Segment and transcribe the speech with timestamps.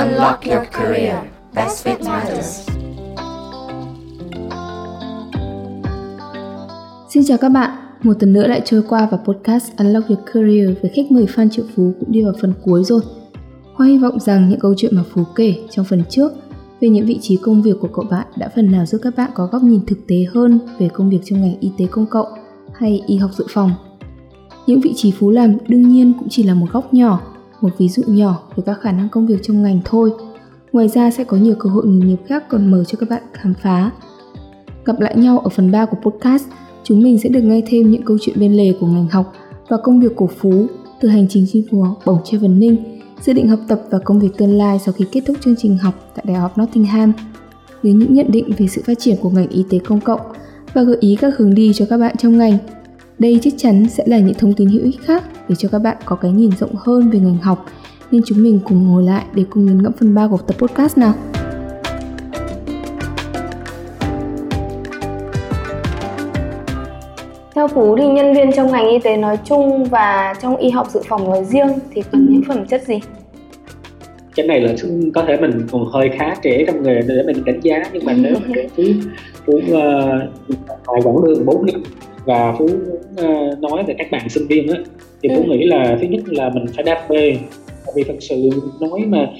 [0.00, 1.16] Unlock your career.
[1.54, 2.68] Best fit matters.
[7.08, 7.70] Xin chào các bạn,
[8.02, 11.50] một tuần nữa lại trôi qua và podcast Unlock Your Career với khách mời Phan
[11.50, 13.00] Triệu Phú cũng đi vào phần cuối rồi.
[13.74, 16.32] Hoa hy vọng rằng những câu chuyện mà Phú kể trong phần trước
[16.80, 19.30] về những vị trí công việc của cậu bạn đã phần nào giúp các bạn
[19.34, 22.28] có góc nhìn thực tế hơn về công việc trong ngành y tế công cộng
[22.74, 23.70] hay y học dự phòng.
[24.66, 27.29] Những vị trí Phú làm đương nhiên cũng chỉ là một góc nhỏ
[27.60, 30.12] một ví dụ nhỏ về các khả năng công việc trong ngành thôi.
[30.72, 33.22] Ngoài ra sẽ có nhiều cơ hội nghề nghiệp khác còn mở cho các bạn
[33.32, 33.90] khám phá.
[34.84, 36.44] Gặp lại nhau ở phần 3 của podcast,
[36.84, 39.32] chúng mình sẽ được nghe thêm những câu chuyện bên lề của ngành học
[39.68, 40.66] và công việc của Phú
[41.00, 44.36] từ hành trình chinh phục bổng Trevor Ninh, dự định học tập và công việc
[44.36, 47.12] tương lai sau khi kết thúc chương trình học tại Đại học Nottingham,
[47.82, 50.20] đến những nhận định về sự phát triển của ngành y tế công cộng
[50.74, 52.58] và gợi ý các hướng đi cho các bạn trong ngành
[53.20, 55.96] đây chắc chắn sẽ là những thông tin hữu ích khác để cho các bạn
[56.04, 57.66] có cái nhìn rộng hơn về ngành học
[58.10, 60.98] nên chúng mình cùng ngồi lại để cùng nghiền ngẫm phần 3 của tập podcast
[60.98, 61.12] nào.
[67.54, 70.90] Theo Phú thì nhân viên trong ngành y tế nói chung và trong y học
[70.90, 73.00] dự phòng nói riêng thì cần những phẩm chất gì?
[74.34, 74.74] cái này là
[75.14, 78.12] có thể mình còn hơi khá trẻ trong nghề để mình đánh giá nhưng mà
[78.18, 78.82] nếu cái phú
[79.46, 79.64] phú uh,
[80.86, 81.82] ngoài quãng đường bốn năm
[82.24, 84.78] và phú uh, nói về các bạn sinh viên á.
[85.22, 85.50] Thì phú ừ.
[85.50, 87.32] nghĩ là thứ nhất là mình phải đam mê.
[87.94, 89.30] Vì thật sự nói mà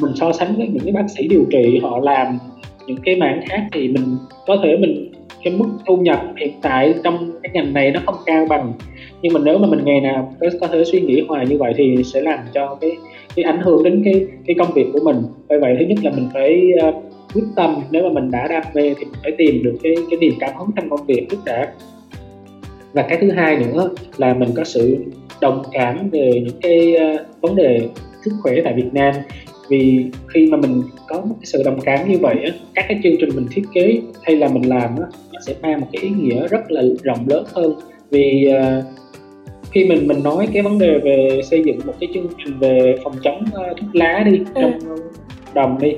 [0.00, 2.38] mình so sánh với những cái bác sĩ điều trị họ làm
[2.86, 4.04] những cái mảng khác thì mình
[4.46, 5.12] có thể mình
[5.44, 8.72] cái mức thu nhập hiện tại trong cái ngành này nó không cao bằng.
[9.22, 11.96] Nhưng mà nếu mà mình ngày nào có, thể suy nghĩ hoài như vậy thì
[12.04, 12.90] sẽ làm cho cái
[13.36, 15.16] cái ảnh hưởng đến cái cái công việc của mình.
[15.48, 16.94] Vì vậy thứ nhất là mình phải uh,
[17.34, 17.76] quyết tâm.
[17.90, 20.50] Nếu mà mình đã đam mê thì mình phải tìm được cái cái niềm cảm
[20.58, 21.72] hứng trong công việc trước đã
[22.92, 24.96] và cái thứ hai nữa là mình có sự
[25.40, 27.80] đồng cảm về những cái uh, vấn đề
[28.24, 29.14] sức khỏe tại Việt Nam.
[29.68, 33.00] Vì khi mà mình có một cái sự đồng cảm như vậy á, các cái
[33.02, 34.90] chương trình mình thiết kế hay là mình làm
[35.32, 37.74] nó sẽ mang một cái ý nghĩa rất là rộng lớn hơn.
[38.10, 38.84] Vì uh,
[39.70, 42.94] khi mình mình nói cái vấn đề về xây dựng một cái chương trình về
[43.04, 44.44] phòng chống uh, thuốc lá đi ừ.
[44.54, 44.72] trong
[45.54, 45.92] đồng đi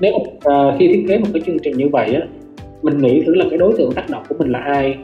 [0.00, 2.20] nếu uh, khi thiết kế một cái chương trình như vậy á
[2.82, 4.96] mình nghĩ thử là cái đối tượng tác động của mình là ai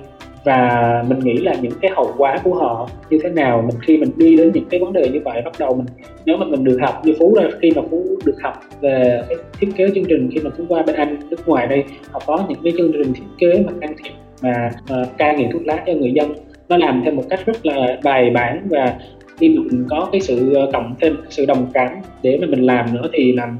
[0.46, 3.96] và mình nghĩ là những cái hậu quả của họ như thế nào mình khi
[3.96, 5.86] mình đi đến những cái vấn đề như vậy bắt đầu mình
[6.26, 9.38] nếu mà mình được học như phú ra khi mà phú được học về cái
[9.60, 12.46] thiết kế chương trình khi mà phú qua bên anh nước ngoài đây họ có
[12.48, 14.12] những cái chương trình thiết kế mà can thiệp
[14.42, 16.32] mà ờ, uh, cai nghiện thuốc lá cho người dân.
[16.68, 18.98] Nó làm theo một cách rất là bài bản và
[19.38, 21.88] khi mà mình có cái sự ờ, cộng thêm sự đồng cảm
[22.22, 23.58] để mà mình làm nữa thì làm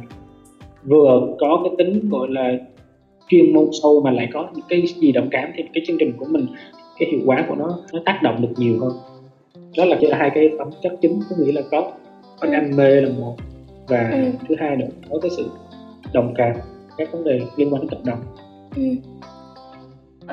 [0.84, 2.52] vừa có cái tính gọi là
[3.28, 6.12] chuyên môn sâu mà lại có những cái gì đồng cảm thì cái chương trình
[6.18, 6.46] của mình
[6.98, 8.92] cái hiệu quả của nó nó tác động được nhiều hơn
[9.76, 11.92] đó là chỉ là hai cái phẩm chất chính có nghĩa là có
[12.40, 13.36] có đam mê là một
[13.88, 14.30] và ừ.
[14.48, 15.50] thứ hai nữa có cái sự
[16.12, 16.52] đồng cảm
[16.98, 18.18] các vấn đề liên quan đến cộng đồng
[18.76, 18.82] ừ.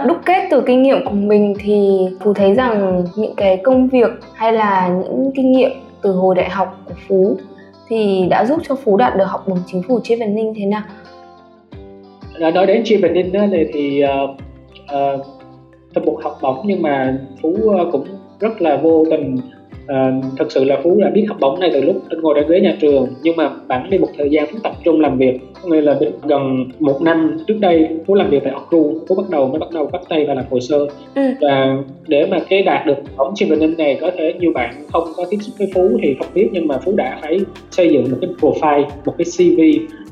[0.08, 4.12] đúc kết từ kinh nghiệm của mình thì phú thấy rằng những cái công việc
[4.34, 5.72] hay là những kinh nghiệm
[6.02, 7.38] từ hồi đại học của phú
[7.88, 10.84] thì đã giúp cho phú đạt được học bổng chính phủ trên ninh thế nào
[12.44, 14.30] Ờ, nói đến Chi Bình Ninh thì uh,
[14.84, 15.26] uh,
[15.94, 18.06] trong một học bổng nhưng mà phú ờ, cũng
[18.40, 19.38] rất là vô tình
[19.84, 22.60] uh, thật sự là phú đã biết học bổng này từ lúc ngồi ở ghế
[22.60, 25.70] nhà trường nhưng mà bản đi một thời gian phú tập trung làm việc có
[25.70, 29.48] nghĩa là gần một năm trước đây phú làm việc tại Ocru phú bắt đầu
[29.48, 30.78] mới bắt đầu bắt tay và làm hồ sơ
[31.16, 31.22] ừ.
[31.42, 31.78] và
[32.08, 35.08] để mà cái đạt được bổng Chi Bình Ninh này có thể nhiều bạn không
[35.16, 37.40] có tiếp xúc với phú thì không biết nhưng mà phú đã phải
[37.72, 39.62] xây dựng một cái profile một cái CV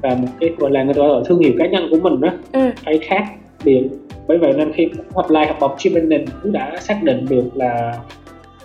[0.01, 2.29] và một cái gọi là người ta gọi thương hiệu cá nhân của mình đó
[2.53, 2.69] ừ.
[2.85, 3.23] phải khác
[3.65, 3.83] biệt
[4.27, 7.97] bởi vậy nên khi apply học bổng Chimenen Phú đã xác định được là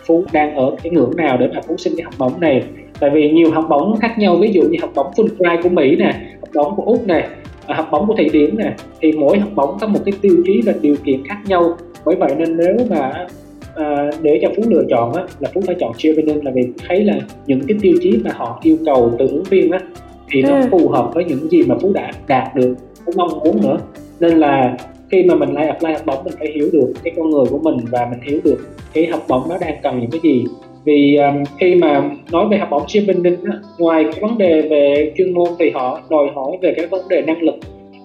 [0.07, 2.63] Phú đang ở cái ngưỡng nào để mà Phú xin cái học bổng này?
[3.01, 5.97] Tại vì nhiều học bổng khác nhau ví dụ như học bổng Fulbright của Mỹ
[5.97, 7.29] nè học bổng của Úc nè
[7.67, 10.37] à, học bổng của Thụy Điển nè thì mỗi học bổng có một cái tiêu
[10.47, 11.77] chí và điều kiện khác nhau.
[12.05, 13.27] Bởi vậy nên nếu mà
[13.75, 17.05] à, để cho phú lựa chọn á, là phú phải chọn Chevening là vì thấy
[17.05, 17.15] là
[17.47, 19.79] những cái tiêu chí mà họ yêu cầu từ ứng viên á,
[20.29, 20.63] thì nó ừ.
[20.71, 22.75] phù hợp với những gì mà phú đã đạt được
[23.07, 23.77] phú mong muốn nữa.
[24.21, 24.77] Nên là
[25.11, 27.59] khi mà mình lại apply học bổng mình phải hiểu được cái con người của
[27.59, 28.59] mình và mình hiểu được
[28.93, 30.45] cái học bổng nó đang cần những cái gì.
[30.85, 33.37] Vì um, khi mà nói về học bổng Chevening
[33.79, 37.23] ngoài cái vấn đề về chuyên môn thì họ đòi hỏi về cái vấn đề
[37.23, 37.55] năng lực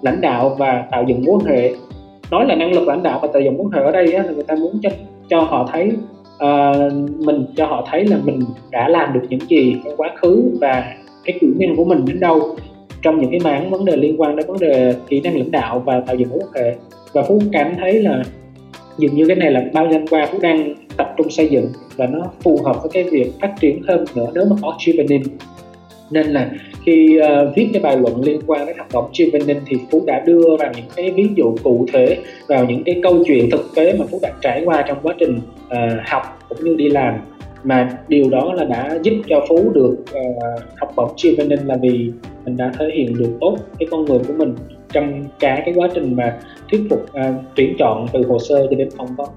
[0.02, 1.72] lãnh đạo và tạo dựng mối quan hệ.
[2.32, 4.24] Nói là năng lực lãnh đạo và tạo dựng mối quan hệ ở đây á,
[4.24, 4.90] là người ta muốn cho
[5.30, 5.92] cho họ thấy
[6.36, 8.40] uh, mình cho họ thấy là mình
[8.72, 10.84] đã làm được những gì trong quá khứ và
[11.26, 12.56] cái kỹ năng của mình đến đâu
[13.02, 15.84] trong những cái mảng vấn đề liên quan đến vấn đề kỹ năng lãnh đạo
[15.86, 16.76] và tạo dựng mối quan hệ.
[17.14, 18.24] Và phú cảm thấy là
[18.98, 22.08] dường như cái này là bao năm qua phú đang tập trung xây dựng và
[22.08, 25.24] nó phù hợp với cái việc phát triển hơn nữa nếu mà có achievement
[26.12, 26.50] nên là
[26.86, 30.24] khi uh, viết cái bài luận liên quan đến học động Chevening thì Phú đã
[30.26, 32.18] đưa vào những cái ví dụ cụ thể
[32.48, 35.40] vào những cái câu chuyện thực tế mà Phú đã trải qua trong quá trình
[35.66, 37.16] uh, học cũng như đi làm
[37.64, 42.12] mà điều đó là đã giúp cho Phú được uh, học bổng Chevening là vì
[42.46, 44.56] mình đã thể hiện được tốt cái con người của mình
[44.90, 46.40] trong cả cái quá trình mà
[46.72, 49.30] thuyết phục uh, tuyển chọn từ hồ sơ cho đến phỏng vấn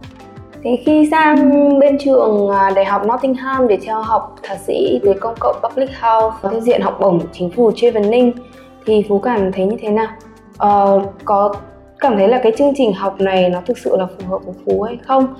[0.65, 4.99] Thế khi sang bên trường ờ, Đại học Nottingham để theo học thạc sĩ y
[4.99, 8.32] tế công cộng Public Health theo diện học bổng chính phủ Chevening
[8.87, 10.06] thì Phú cảm thấy như thế nào?
[10.59, 11.55] Ờ, có
[11.99, 14.55] cảm thấy là cái chương trình học này nó thực sự là phù hợp với
[14.65, 15.35] Phú hay không?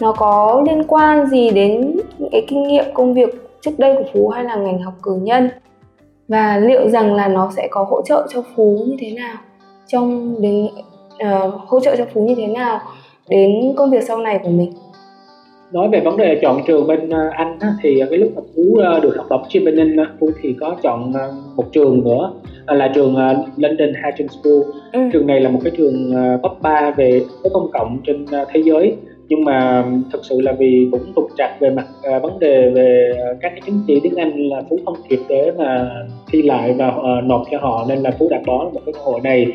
[0.00, 3.28] Nó có liên quan gì đến những cái kinh nghiệm công việc
[3.60, 5.48] trước đây của Phú hay là ngành học cử nhân?
[6.28, 9.36] Và liệu rằng là nó sẽ có hỗ trợ cho Phú như thế nào
[9.86, 10.68] trong đến
[11.14, 12.80] uh, hỗ trợ cho Phú như thế nào
[13.28, 14.72] đến công việc sau này của mình
[15.72, 19.00] nói về vấn đề chọn trường bên ờ, Anh thì cái lúc mà Phú ờ,
[19.00, 21.12] được học bổng trên bên Anh Phú thì có chọn
[21.56, 22.32] một trường nữa
[22.66, 23.16] là trường
[23.56, 24.60] London Hatton School
[24.92, 25.00] ừ.
[25.12, 28.96] trường này là một cái trường top 3 về có công cộng trên thế giới
[29.28, 31.86] nhưng mà thực sự là vì cũng trục trặc về mặt
[32.16, 35.52] uh, vấn đề về các cái chứng chỉ tiếng Anh là Phú không kịp để
[35.58, 35.90] mà
[36.32, 39.00] thi lại và uh, nộp cho họ nên là Phú đã bỏ một cái cơ
[39.00, 39.46] hội này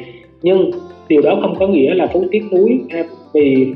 [0.41, 0.71] nhưng
[1.07, 2.79] điều đó không có nghĩa là Phú tiếc nuối
[3.33, 3.73] vì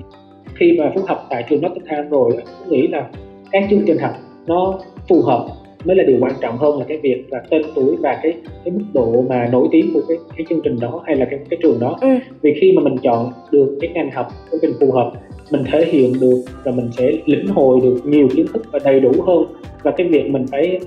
[0.55, 3.09] khi mà phú học tại trường Nottingham rồi phú nghĩ là
[3.51, 4.11] các chương trình học
[4.47, 5.47] nó phù hợp
[5.85, 8.33] mới là điều quan trọng hơn là cái việc là tên tuổi và cái
[8.65, 11.39] cái mức độ mà nổi tiếng của cái cái chương trình đó hay là cái
[11.49, 12.07] cái trường đó ừ.
[12.41, 15.11] vì khi mà mình chọn được cái ngành học của mình phù hợp
[15.51, 18.99] mình thể hiện được và mình sẽ lĩnh hội được nhiều kiến thức và đầy
[18.99, 19.43] đủ hơn.
[19.83, 20.79] Và cái việc mình phải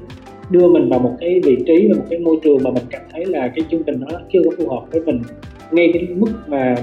[0.51, 3.03] đưa mình vào một cái vị trí và một cái môi trường mà mình cảm
[3.13, 5.23] thấy là cái chương trình nó chưa có phù hợp với mình
[5.71, 6.75] ngay cái mức mà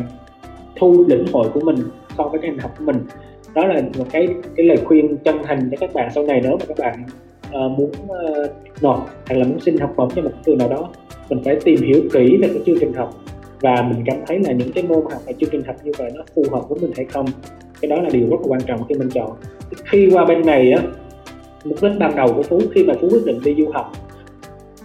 [0.75, 1.75] thu lĩnh hội của mình
[2.17, 2.97] so với cái ngành học của mình.
[3.55, 6.51] Đó là một cái cái lời khuyên chân thành cho các bạn sau này nếu
[6.51, 7.03] mà các bạn
[7.47, 8.51] uh, muốn uh,
[8.81, 10.89] nộp hay là muốn xin học bổng cho một trường nào đó
[11.29, 13.13] mình phải tìm hiểu kỹ về cái chương trình học
[13.61, 16.11] và mình cảm thấy là những cái môn học và chương trình học như vậy
[16.15, 17.25] nó phù hợp với mình hay không?
[17.81, 19.31] Cái đó là điều rất là quan trọng khi mình chọn.
[19.85, 20.81] Khi qua bên này á
[21.65, 23.91] mục đích ban đầu của phú khi mà phú quyết định đi du học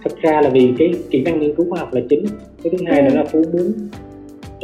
[0.03, 2.25] thật ra là vì cái kỹ năng nghiên cứu khoa học là chính.
[2.63, 3.15] Cái thứ hai ừ.
[3.15, 3.73] là phú muốn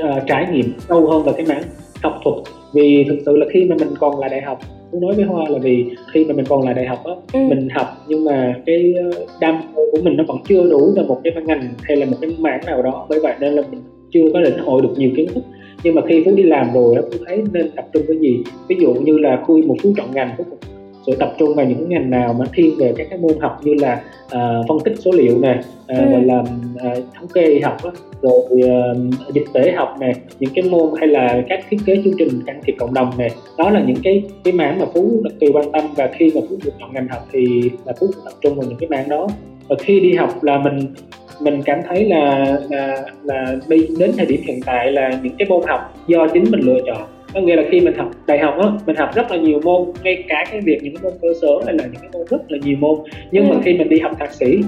[0.03, 1.63] uh, trải nghiệm sâu hơn vào cái mảng
[2.03, 2.35] học thuật.
[2.73, 4.59] Vì thực sự là khi mà mình còn là đại học
[4.91, 7.39] tôi nói với hoa là vì khi mà mình còn là đại học á ừ.
[7.39, 11.03] mình học nhưng mà cái ờ, đam mê của mình nó vẫn chưa đủ cho
[11.03, 13.05] một cái ngành hay là một cái mảng nào đó.
[13.09, 13.81] Bởi vậy nên là mình
[14.11, 15.43] chưa có lĩnh hội được nhiều kiến thức.
[15.83, 18.43] Nhưng mà khi phú đi làm rồi á phú thấy nên tập trung cái gì?
[18.67, 20.43] Ví dụ như là khi một phú chọn ngành phú
[21.07, 23.73] sẽ tập trung vào những ngành nào mà thiên về các cái môn học như
[23.73, 26.11] là uh, phân tích số liệu này uh, ừ.
[26.11, 30.69] gọi là uh, thống kê học đó, rồi uh, dịch tễ học này những cái
[30.69, 33.83] môn hay là các thiết kế chương trình can thiệp cộng đồng này đó là
[33.87, 36.71] những cái cái mảng mà phú đặc biệt quan tâm và khi mà phú được
[36.79, 39.27] chọn ngành học thì là phú tập trung vào những cái mảng đó
[39.69, 40.79] và khi đi học là mình
[41.41, 43.55] mình cảm thấy là là là
[43.99, 47.01] đến thời điểm hiện tại là những cái môn học do chính mình lựa chọn.
[47.33, 49.81] Có nghĩa là khi mình học đại học á mình học rất là nhiều môn
[50.03, 52.51] ngay cả cái việc những cái môn cơ sở hay là những cái môn rất
[52.51, 52.99] là nhiều môn.
[53.31, 53.53] Nhưng ừ.
[53.53, 54.61] mà khi mình đi học thạc sĩ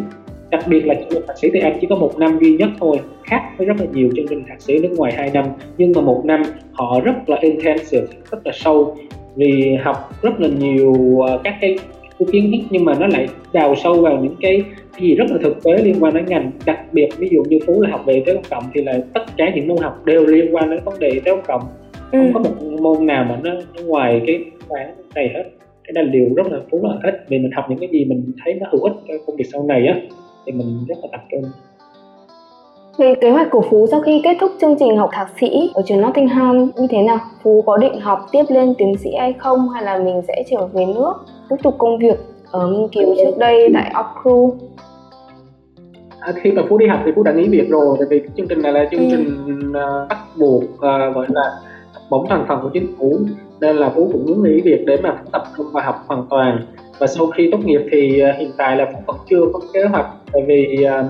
[0.50, 3.00] đặc biệt là chương thạc sĩ thì em chỉ có một năm duy nhất thôi
[3.24, 5.46] khác với rất là nhiều chương trình thạc sĩ nước ngoài 2 năm.
[5.78, 8.98] Nhưng mà một năm họ rất là intensive rất là sâu.
[9.36, 11.78] Vì học rất là nhiều uh, các cái
[12.26, 15.38] kiến thức nhưng mà nó lại đào sâu vào những cái, cái gì rất là
[15.44, 16.52] thực tế liên quan đến ngành.
[16.66, 19.00] Đặc biệt ví dụ như phú là học về y tế công cộng thì là
[19.14, 21.62] tất cả những môn học đều liên quan đến vấn đề y tế công cộng.
[22.12, 22.20] Ừ.
[22.20, 25.44] không có một môn nào mà nó, nó ngoài cái bán này hết.
[25.84, 27.26] Cái là điều rất là phú là ít.
[27.28, 29.64] Vì mình học những cái gì mình thấy nó hữu ích cho công việc sau
[29.64, 30.02] này á
[30.46, 31.44] thì mình rất là tập trung
[33.00, 35.82] về kế hoạch của Phú sau khi kết thúc chương trình học thạc sĩ ở
[35.86, 37.20] trường Nottingham như thế nào?
[37.44, 40.68] Phú có định học tiếp lên tiến sĩ hay không hay là mình sẽ trở
[40.68, 41.14] về nước
[41.50, 42.20] tiếp tục công việc
[42.52, 44.52] ở nghiên cứu trước đây tại Oxford?
[46.20, 48.48] À, khi mà Phú đi học thì Phú đã nghỉ việc rồi tại vì chương
[48.48, 49.08] trình này là chương ừ.
[49.12, 51.60] trình uh, bắt buộc uh, gọi là
[52.10, 53.20] bổng thành phần của chính phủ
[53.62, 56.60] nên là Phú cũng muốn nghỉ việc để mà tập trung vào học hoàn toàn
[57.00, 59.84] và sau khi tốt nghiệp thì uh, hiện tại là Phú vẫn chưa có kế
[59.84, 61.06] hoạch tại vì uh,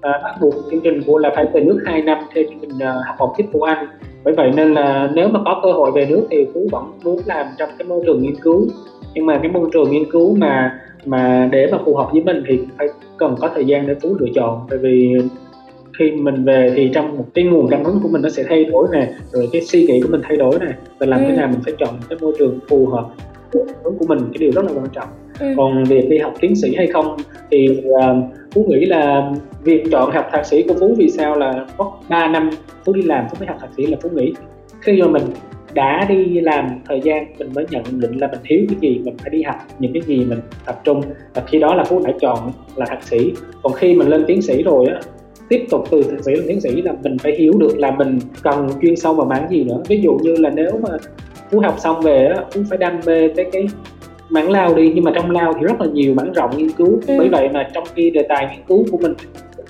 [0.00, 2.76] uh, bắt buộc chương trình của là phải về nước 2 năm theo chương trình
[2.76, 3.86] uh, học bổng tiếp của Anh.
[4.24, 7.20] Bởi vậy nên là nếu mà có cơ hội về nước thì Phú vẫn muốn
[7.26, 8.66] làm trong cái môi trường nghiên cứu.
[9.14, 12.42] Nhưng mà cái môi trường nghiên cứu mà mà để mà phù hợp với mình
[12.48, 14.66] thì phải cần có thời gian để Phú lựa chọn.
[14.70, 15.14] Tại vì
[15.98, 18.64] khi mình về thì trong một cái nguồn cảm hứng của mình nó sẽ thay
[18.64, 20.72] đổi nè rồi cái suy nghĩ của mình thay đổi nè.
[20.98, 21.26] Và làm ừ.
[21.28, 23.04] thế nào mình phải chọn cái môi trường phù hợp
[23.52, 25.08] hướng của mình cái điều rất là quan trọng.
[25.40, 25.46] Ừ.
[25.56, 27.16] còn việc đi học tiến sĩ hay không
[27.50, 29.32] thì uh, phú nghĩ là
[29.64, 32.50] việc chọn học thạc sĩ của phú vì sao là có 3 năm
[32.84, 34.32] phú đi làm phú mới học thạc sĩ là phú nghĩ
[34.80, 35.22] khi mà mình
[35.74, 39.16] đã đi làm thời gian mình mới nhận định là mình thiếu cái gì mình
[39.18, 41.02] phải đi học những cái gì mình tập trung.
[41.34, 43.32] Và khi đó là phú đã chọn là thạc sĩ.
[43.62, 45.00] Còn khi mình lên tiến sĩ rồi á
[45.48, 48.18] tiếp tục từ thạc sĩ lên tiến sĩ là mình phải hiểu được là mình
[48.42, 49.82] cần chuyên sâu vào mảng gì nữa.
[49.88, 50.88] Ví dụ như là nếu mà
[51.50, 53.66] phú học xong về á phú phải đam mê tới cái
[54.30, 54.92] mảng lao đi.
[54.94, 57.00] Nhưng mà trong lao thì rất là nhiều mảng rộng nghiên cứu.
[57.06, 57.14] Ừ.
[57.18, 59.14] bởi vậy mà trong khi đề tài nghiên cứu của mình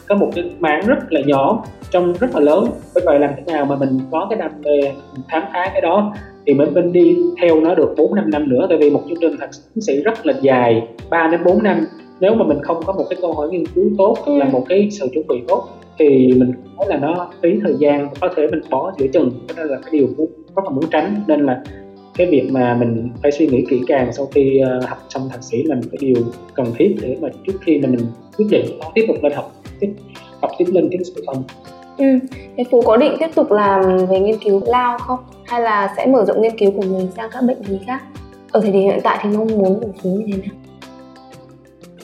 [0.08, 2.64] có một cái mảng rất là nhỏ trong rất là lớn.
[2.94, 5.80] Bởi vậy làm thế nào mà mình có cái đam mê mình khám phá cái
[5.80, 6.14] đó
[6.46, 8.66] thì mình bên đi theo nó được 4 năm năm nữa.
[8.68, 11.86] Tại vì một chương trình thạc sĩ rất là dài 3 đến 4 năm
[12.20, 14.38] nếu mà mình không có một cái câu hỏi nghiên cứu tốt ừ.
[14.38, 18.08] là một cái sự chuẩn bị tốt thì mình nói là nó phí thời gian
[18.20, 20.06] có thể mình bỏ giữa chừng đó là cái điều
[20.56, 21.62] rất là muốn tránh nên là
[22.16, 25.42] cái việc mà mình phải suy nghĩ kỹ càng sau khi uh, học xong thạc
[25.42, 26.22] sĩ là một cái điều
[26.54, 28.00] cần thiết để mà trước khi mà mình
[28.36, 29.92] quyết định tiếp tục lên học tiếp
[30.42, 31.42] học tiếp lên tiến sĩ không
[32.00, 32.18] Ừ.
[32.56, 35.18] Thế Phú có định tiếp tục làm về nghiên cứu lao không?
[35.46, 38.02] Hay là sẽ mở rộng nghiên cứu của mình sang các bệnh lý khác?
[38.52, 40.59] Ở thời điểm hiện tại thì mong muốn của Phú như thế nào?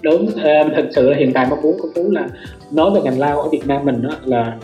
[0.06, 2.28] Đúng, uh, thực sự là hiện tại mong muốn của Phú là
[2.72, 4.56] nói về ngành lao ở Việt Nam mình đó là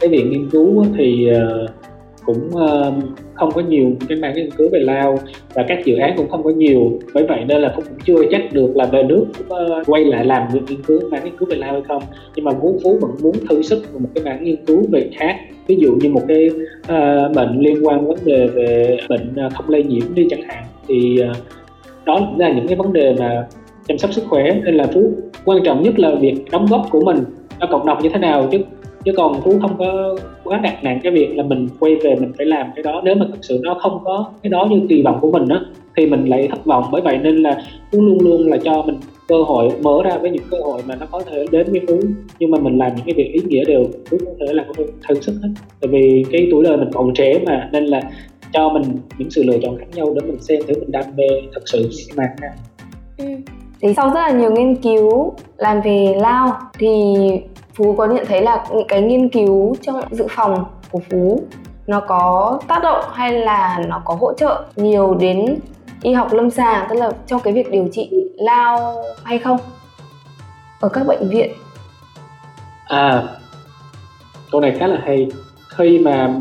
[0.00, 1.70] cái viện nghiên cứu thì uh,
[2.26, 2.94] cũng uh,
[3.34, 5.18] không có nhiều cái mảng nghiên cứu về lao
[5.54, 6.98] và các dự án cũng không có nhiều.
[7.14, 10.48] Bởi vậy nên là cũng chưa chắc được là về nước uh, quay lại làm
[10.52, 12.02] việc nghiên cứu mảng nghiên cứu về lao hay không.
[12.36, 15.36] Nhưng mà phú phú vẫn muốn thử sức một cái mảng nghiên cứu về khác.
[15.66, 16.50] Ví dụ như một cái
[16.82, 21.18] uh, bệnh liên quan vấn đề về bệnh không lây nhiễm đi chẳng hạn thì
[21.30, 21.36] uh,
[22.04, 23.46] đó là những cái vấn đề mà
[23.86, 25.12] chăm sóc sức khỏe nên là phú
[25.44, 27.18] quan trọng nhất là việc đóng góp của mình
[27.60, 28.58] cho cộng đồng như thế nào chứ
[29.04, 32.32] chứ còn phú không có quá đặt nặng cái việc là mình quay về mình
[32.36, 33.00] phải làm cái đó.
[33.04, 35.60] Nếu mà thật sự nó không có cái đó như kỳ vọng của mình á,
[35.96, 36.84] thì mình lại thất vọng.
[36.92, 37.62] Bởi vậy nên là
[37.92, 38.96] phú luôn luôn là cho mình
[39.28, 42.00] cơ hội, mở ra với những cơ hội mà nó có thể đến với phú
[42.38, 44.84] nhưng mà mình làm những cái việc ý nghĩa đều phú có thể làm có
[45.08, 45.48] thân sức hết.
[45.80, 48.00] Tại vì cái tuổi đời mình còn trẻ mà, nên là
[48.52, 48.82] cho mình
[49.18, 51.88] những sự lựa chọn khác nhau để mình xem thử mình đam mê thật sự
[52.08, 52.52] cái mảng nào.
[53.18, 53.24] Ừ
[53.82, 57.14] thì sau rất là nhiều nghiên cứu làm về lao thì
[57.74, 61.42] Phú có nhận thấy là những cái nghiên cứu trong dự phòng của Phú
[61.86, 65.58] nó có tác động hay là nó có hỗ trợ nhiều đến
[66.02, 69.58] y học lâm sàng tức là trong cái việc điều trị lao hay không?
[70.80, 71.50] Ở các bệnh viện.
[72.86, 73.22] À
[74.52, 75.28] câu này khá là hay.
[75.68, 76.34] Khi mà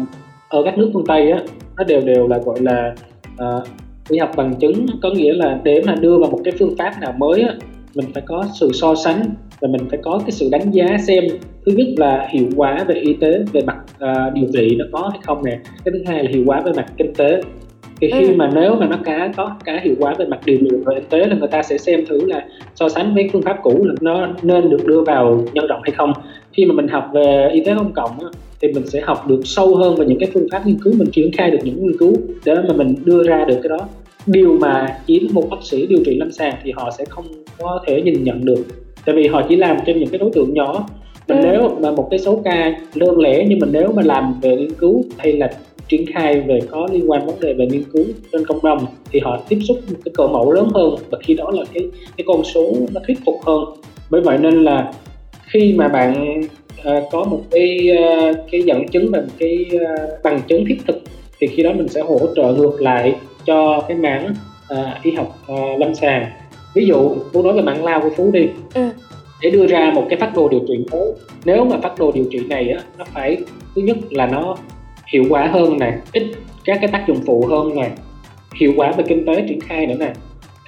[0.49, 1.39] ở các nước phương tây á
[1.77, 2.93] nó đều đều là gọi là
[3.33, 3.67] uh,
[4.09, 6.91] y học bằng chứng có nghĩa là để mà đưa vào một cái phương pháp
[7.01, 7.53] nào mới á
[7.95, 9.23] mình phải có sự so sánh
[9.59, 11.23] và mình phải có cái sự đánh giá xem
[11.65, 15.09] thứ nhất là hiệu quả về y tế về mặt uh, điều trị nó có
[15.11, 15.59] hay không nè.
[15.85, 17.41] Cái thứ hai là hiệu quả về mặt kinh tế.
[18.01, 18.35] Thì khi ừ.
[18.35, 21.01] mà nếu mà nó cá có cả hiệu quả về mặt điều trị và y
[21.09, 23.93] tế là người ta sẽ xem thử là so sánh với phương pháp cũ là
[24.01, 26.13] nó nên được đưa vào nhân rộng hay không.
[26.53, 28.27] Khi mà mình học về y tế công cộng á,
[28.61, 30.93] thì mình sẽ học được sâu hơn về những cái phương pháp nghiên cứu.
[30.97, 32.13] Mình triển khai được những nghiên cứu
[32.45, 33.87] để mà mình đưa ra được cái đó.
[34.25, 37.25] Điều mà chỉ một bác sĩ điều trị lâm sàng thì họ sẽ không
[37.57, 38.63] có thể nhìn nhận được.
[39.05, 40.87] Tại vì họ chỉ làm trên những cái đối tượng nhỏ.
[41.27, 41.47] Mình ừ.
[41.51, 44.73] nếu mà một cái số ca đơn lẻ nhưng mà nếu mà làm về nghiên
[44.73, 45.51] cứu hay là
[45.87, 49.19] triển khai về có liên quan vấn đề về nghiên cứu trên cộng đồng thì
[49.19, 50.95] họ tiếp xúc một cái cỡ mẫu lớn hơn.
[51.09, 51.83] Và khi đó là cái
[52.17, 53.63] cái con số nó thuyết phục hơn.
[54.09, 54.93] Bởi vậy nên là
[55.53, 56.41] khi mà bạn
[56.79, 60.77] uh, có một cái uh, cái dẫn chứng và một cái uh, bằng chứng thiết
[60.87, 61.01] thực
[61.39, 63.15] thì khi đó mình sẽ hỗ trợ ngược lại
[63.45, 64.33] cho cái mảng
[64.73, 66.25] uh, y học uh, lâm sàng.
[66.75, 68.47] Ví dụ phú nói về mảng lao của phú đi.
[68.73, 68.89] Ừ.
[69.41, 71.11] để đưa ra một cái phát đồ điều trị mới.
[71.45, 73.37] Nếu mà phát đồ điều trị này á nó phải
[73.75, 74.57] thứ nhất là nó
[75.13, 76.23] hiệu quả hơn nè ít
[76.65, 77.91] các cái tác dụng phụ hơn nè
[78.59, 80.13] hiệu quả về kinh tế triển khai nữa nè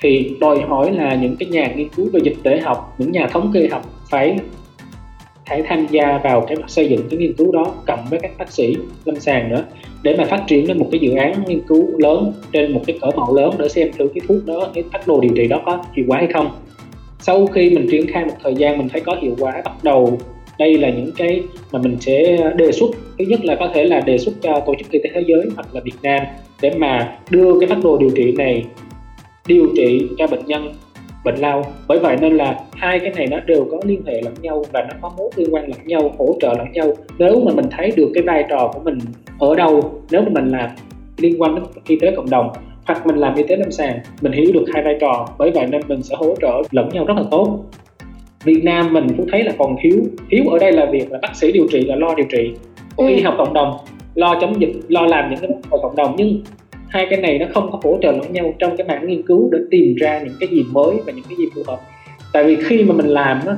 [0.01, 3.27] thì đòi hỏi là những cái nhà nghiên cứu về dịch tễ học những nhà
[3.27, 4.37] thống kê học phải
[5.53, 8.51] phải tham gia vào cái xây dựng cái nghiên cứu đó cộng với các bác
[8.51, 9.63] sĩ lâm sàng nữa
[10.03, 12.97] để mà phát triển lên một cái dự án nghiên cứu lớn trên một cái
[13.01, 15.61] cỡ mẫu lớn để xem thử cái thuốc đó, cái phác đồ điều trị đó
[15.65, 16.51] có hiệu quả hay không.
[17.19, 20.17] Sau khi mình triển khai một thời gian, mình thấy có hiệu quả, bắt đầu
[20.59, 21.41] đây là những cái
[21.71, 22.89] mà mình sẽ đề xuất.
[23.19, 25.45] Thứ nhất là có thể là đề xuất cho tổ chức y tế thế giới
[25.55, 26.23] hoặc là Việt Nam
[26.61, 28.65] để mà đưa cái phác đồ điều trị này
[29.47, 30.73] điều trị cho bệnh nhân
[31.23, 31.63] bệnh lao.
[31.87, 34.81] Bởi vậy nên là hai cái này nó đều có liên hệ lẫn nhau và
[34.81, 36.93] nó có mối liên quan lẫn nhau hỗ trợ lẫn nhau.
[37.19, 38.97] Nếu mà mình thấy được cái vai trò của mình
[39.39, 40.69] ở đâu nếu mà mình làm
[41.17, 42.49] liên quan đến y tế cộng đồng
[42.85, 45.27] hoặc mình làm y tế lâm sàng mình hiểu được hai vai trò.
[45.37, 47.59] Bởi vậy nên mình sẽ hỗ trợ lẫn nhau rất là tốt.
[48.43, 51.35] Việt Nam mình cũng thấy là còn thiếu thiếu ở đây là việc là bác
[51.35, 52.53] sĩ điều trị là lo điều trị
[52.97, 53.07] ừ.
[53.07, 53.77] y học cộng đồng
[54.15, 55.49] lo chống dịch lo làm những cái
[55.81, 56.15] cộng đồng.
[56.17, 56.41] Nhưng
[56.93, 59.49] hai cái này nó không có hỗ trợ lẫn nhau trong cái mảng nghiên cứu
[59.51, 61.79] để tìm ra những cái gì mới và những cái gì phù hợp.
[62.33, 63.57] Tại vì khi mà mình làm á,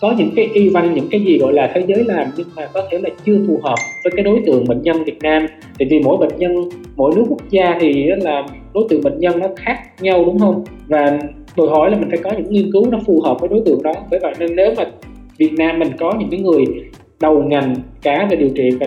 [0.00, 2.66] có những cái y văn, những cái gì gọi là thế giới làm nhưng mà
[2.74, 3.74] có thể là chưa phù hợp
[4.04, 5.46] với cái đối tượng bệnh nhân Việt Nam.
[5.78, 6.52] Thì vì mỗi bệnh nhân,
[6.96, 10.64] mỗi nước quốc gia thì là đối tượng bệnh nhân nó khác nhau, đúng không?
[10.88, 11.18] Và
[11.56, 13.82] đòi hỏi là mình phải có những nghiên cứu nó phù hợp với đối tượng
[13.82, 13.92] đó.
[14.10, 14.84] Bởi vậy nên nếu mà
[15.38, 16.64] Việt Nam mình có những cái người
[17.20, 18.86] đầu ngành cả về điều trị và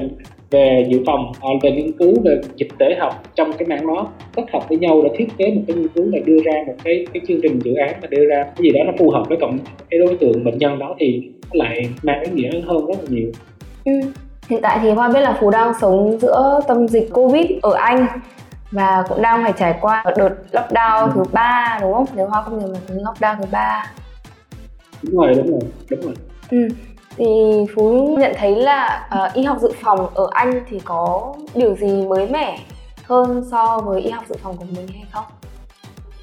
[0.55, 4.07] về dự phòng à, về nghiên cứu về dịch tễ học trong cái mảng đó
[4.35, 6.74] kết hợp với nhau để thiết kế một cái nghiên cứu là đưa ra một
[6.83, 8.43] cái cái chương trình dự án và đưa ra.
[8.43, 9.57] Cái gì đó nó phù hợp với cộng
[9.89, 13.31] cái đối tượng bệnh nhân đó thì lại mang ý nghĩa hơn rất là nhiều.
[13.85, 13.91] Ừ.
[14.50, 18.07] hiện tại thì hoa biết là phú đang sống giữa tâm dịch covid ở anh
[18.71, 21.12] và cũng đang phải trải qua đợt lockdown ừ.
[21.15, 22.05] thứ ba đúng không?
[22.15, 23.93] Nếu hoa không nhầm là lockdown thứ ba.
[25.03, 26.13] Đúng rồi đúng rồi đúng rồi.
[26.51, 26.67] Ừ
[27.17, 31.75] thì phú nhận thấy là uh, y học dự phòng ở anh thì có điều
[31.75, 32.60] gì mới mẻ
[33.03, 35.24] hơn so với y học dự phòng của mình hay không?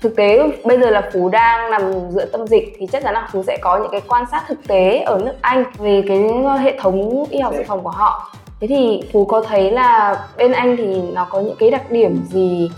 [0.01, 3.29] Thực tế bây giờ là phú đang nằm giữa tâm dịch thì chắc chắn là
[3.33, 6.57] phú sẽ có những cái quan sát thực tế ở nước anh về cái ờ,
[6.57, 8.35] hệ thống y học dự phòng của họ.
[8.61, 12.25] Thế thì phú có thấy là bên anh thì nó có những cái đặc điểm
[12.31, 12.71] gì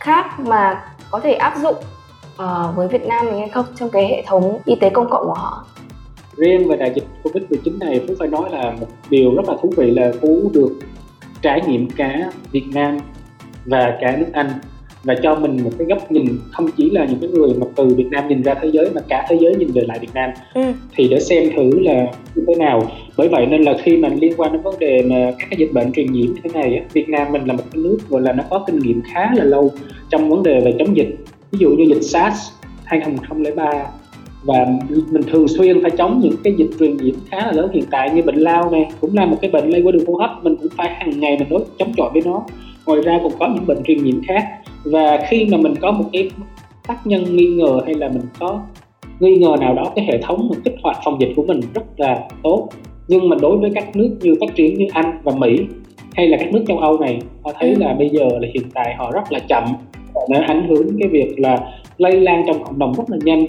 [0.00, 1.76] khác mà có thể áp dụng
[2.42, 5.26] uh, với việt nam mình hay không trong cái hệ thống y tế công cộng
[5.26, 5.64] của họ?
[6.36, 9.72] Riêng về đại dịch Covid-19 này Phú phải nói là một điều rất là thú
[9.76, 10.78] vị là Phú được
[11.42, 12.98] trải nghiệm cả Việt Nam
[13.64, 14.48] và cả nước Anh
[15.04, 17.86] và cho mình một cái góc nhìn không chỉ là những cái người mà từ
[17.86, 20.30] Việt Nam nhìn ra thế giới mà cả thế giới nhìn về lại Việt Nam
[20.54, 20.62] ừ.
[20.96, 22.82] thì để xem thử là như thế nào
[23.16, 25.72] bởi vậy nên là khi mà liên quan đến vấn đề mà các cái dịch
[25.72, 28.32] bệnh truyền nhiễm như thế này Việt Nam mình là một cái nước gọi là
[28.32, 29.70] nó có kinh nghiệm khá là lâu
[30.10, 31.16] trong vấn đề về chống dịch
[31.50, 32.36] ví dụ như dịch SARS
[32.84, 33.86] 2003
[34.44, 37.84] và mình thường xuyên phải chống những cái dịch truyền nhiễm khá là lớn hiện
[37.90, 40.30] tại như bệnh lao này cũng là một cái bệnh lây qua đường hô hấp.
[40.44, 42.44] Mình cũng phải hàng ngày mình đối chống chọi với nó.
[42.86, 44.44] Ngoài ra còn có những bệnh truyền nhiễm khác.
[44.84, 46.30] Và khi mà mình có một cái
[46.88, 48.60] tác nhân nghi ngờ hay là mình có
[49.20, 51.84] nghi ngờ nào đó cái hệ thống mình kích hoạt phòng dịch của mình rất
[51.96, 52.68] là tốt.
[53.08, 55.58] Nhưng mà đối với các nước như phát triển như Anh và Mỹ
[56.14, 57.76] hay là các nước châu Âu này họ thấy ừ.
[57.78, 59.64] là bây giờ là hiện tại họ rất là chậm
[60.28, 61.58] nó ảnh hưởng cái việc là
[61.98, 63.46] lây lan trong cộng đồng rất là nhanh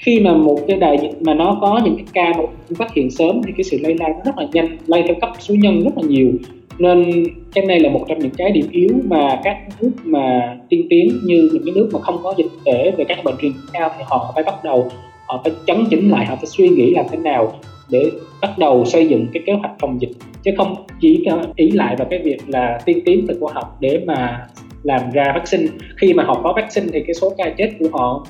[0.00, 2.44] khi mà một cái đại dịch mà nó có những cái ca mà
[2.76, 5.30] phát hiện sớm thì cái sự lây lan nó rất là nhanh, lây theo cấp
[5.38, 6.32] số nhân rất là nhiều.
[6.78, 10.86] Nên cái này là một trong những cái điểm yếu mà các nước mà tiên
[10.90, 13.90] tiến như những cái nước mà không có dịch tễ về các bệnh truyền cao
[13.98, 14.88] thì họ phải bắt đầu,
[15.26, 17.52] họ phải chấn chỉnh lại, họ phải suy nghĩ làm thế nào
[17.90, 18.10] để
[18.42, 20.10] bắt đầu xây dựng cái kế hoạch phòng dịch.
[20.42, 21.24] Chứ không chỉ
[21.56, 24.46] ý lại vào cái việc là tiên tiến từ khoa học để mà
[24.82, 25.66] làm ra vaccine.
[25.96, 28.26] Khi mà họ có vaccine thì cái số ca chết của họ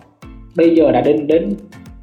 [0.57, 1.51] bây giờ đã đến đến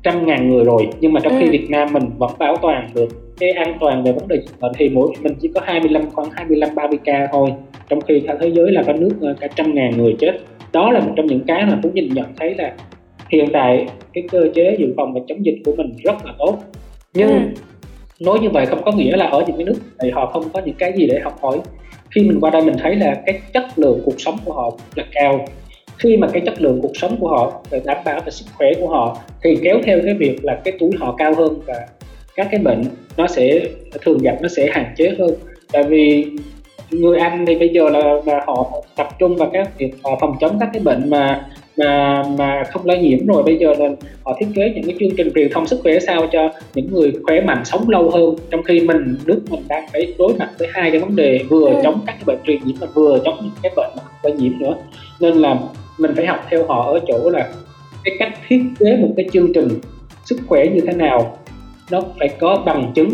[0.04, 1.40] trăm ngàn người rồi nhưng mà trong ừ.
[1.40, 4.60] khi Việt Nam mình vẫn bảo toàn được cái an toàn về vấn đề dịch
[4.60, 7.54] bệnh thì mỗi mình chỉ có 25 khoảng 25 30 ca thôi.
[7.90, 10.32] Trong khi cả thế giới là có nước ờ, cả trăm ngàn người chết.
[10.74, 12.74] Đó là một trong những cái mà Phú nhìn nhận thấy là
[13.30, 16.58] hiện tại cái cơ chế dự phòng và chống dịch của mình rất là tốt.
[17.14, 17.40] Nhưng ừ.
[18.20, 20.62] nói như vậy không có nghĩa là ở những cái nước thì họ không có
[20.66, 21.60] những cái gì để học hỏi.
[22.16, 25.04] Khi mình qua đây mình thấy là cái chất lượng cuộc sống của họ là
[25.12, 25.46] cao
[26.00, 28.68] khi mà cái chất lượng cuộc sống của họ về đảm bảo về sức khỏe
[28.80, 31.88] của họ thì kéo theo cái việc là cái tuổi họ cao hơn và
[32.36, 32.84] các cái bệnh
[33.18, 33.60] nó sẽ
[34.02, 35.32] thường gặp nó sẽ hạn chế hơn.
[35.72, 36.26] Tại vì
[36.92, 40.58] người Anh thì bây giờ là, là họ tập trung vào các việc phòng chống
[40.60, 41.46] các cái bệnh mà
[41.78, 43.44] mà mà không lây nhiễm rồi.
[43.44, 43.90] Bây giờ là
[44.24, 47.14] họ thiết kế những cái chương trình truyền thông sức khỏe sao cho những người
[47.24, 48.36] khỏe mạnh sống lâu hơn.
[48.52, 51.70] Trong khi mình nước mình đang phải đối mặt với hai cái vấn đề vừa
[51.70, 51.80] ừ.
[51.84, 54.34] chống các cái bệnh truyền nhiễm và vừa chống những cái bệnh mà không lây
[54.34, 54.76] nhiễm nữa.
[55.20, 55.60] Nên là
[55.98, 57.50] mình phải học theo họ ở chỗ là
[58.04, 59.68] cái cách thiết kế một cái chương trình
[60.26, 61.38] sức khỏe như thế nào,
[61.92, 63.10] nó phải có bằng chứng.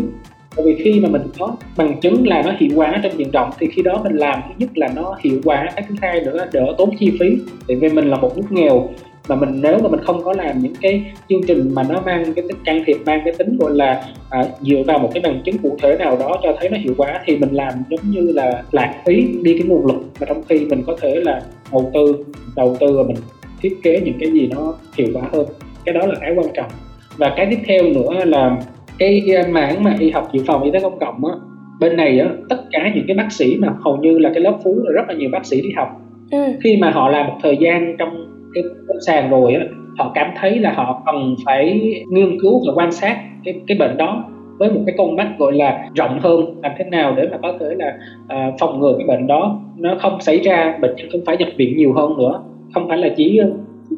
[0.56, 3.50] Bởi vì khi mà mình có bằng chứng là nó hiệu quả trong diện rộng,
[3.58, 6.36] thì khi đó mình làm, thứ nhất là nó hiệu quả, cái thứ hai nữa
[6.36, 7.36] là đỡ tốn chi phí.
[7.68, 8.88] Tại vì mình là một nước nghèo
[9.28, 12.24] mà mình nếu mà mình không có làm những cái chương trình mà nó mang
[12.24, 15.40] cái tính can thiệp mang cái tính gọi là à, dựa vào một cái bằng
[15.44, 18.32] chứng cụ thể nào đó cho thấy nó hiệu quả thì mình làm giống như
[18.32, 19.96] là lãng phí đi cái nguồn lực.
[20.20, 22.24] Mà trong khi mình có thể là đầu tư
[22.56, 23.16] đầu tư và mình
[23.62, 25.46] thiết kế những cái gì nó hiệu quả hơn.
[25.84, 26.70] Cái đó là cái quan trọng.
[27.16, 28.56] Và cái tiếp theo nữa là
[28.98, 31.34] cái mảng mà y học dự phòng y tế công cộng á
[31.80, 34.58] bên này á tất cả những cái bác sĩ mà hầu như là cái lớp
[34.64, 36.00] phú là rất là nhiều bác sĩ đi học.
[36.30, 36.38] Ừ.
[36.64, 38.64] khi mà họ làm một thời gian trong cái
[39.06, 39.64] sàn rồi á
[39.98, 43.96] họ cảm thấy là họ cần phải nghiên cứu và quan sát cái cái bệnh
[43.96, 44.24] đó
[44.58, 47.52] với một cái con mắt gọi là rộng hơn làm thế nào để mà có
[47.60, 51.20] thể là à, phòng ngừa cái bệnh đó nó không xảy ra bệnh nhân không
[51.26, 52.42] phải nhập viện nhiều hơn nữa.
[52.74, 53.46] Không phải là chỉ à,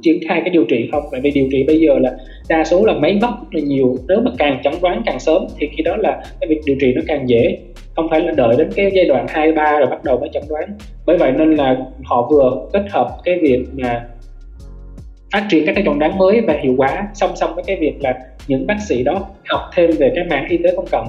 [0.03, 2.17] triển khai cái điều trị không tại vì điều trị bây giờ là
[2.49, 3.97] đa số là máy móc là nhiều.
[4.09, 6.93] Nếu mà càng chẩn đoán càng sớm thì khi đó là cái việc điều trị
[6.97, 7.59] nó càng dễ.
[7.97, 10.43] Không phải là đợi đến cái giai đoạn hai ba rồi bắt đầu mới chẩn
[10.49, 10.65] đoán.
[11.07, 14.07] Bởi vậy nên là họ vừa kết hợp cái việc mà
[15.33, 17.95] phát triển các cái chẩn đoán mới và hiệu quả song song với cái việc
[18.01, 18.15] là
[18.49, 21.07] những bác sĩ đó học thêm về cái mảng y tế công cộng